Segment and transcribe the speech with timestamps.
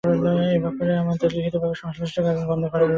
[0.47, 0.63] এ
[0.63, 2.89] ব্যাপারে জেলা প্রশাসক লিখিতভাবে সংশ্লিষ্টদের কাজ বন্ধ রাখার নির্দেশ দেন।